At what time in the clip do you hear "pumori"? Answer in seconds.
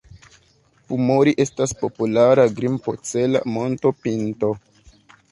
0.91-1.33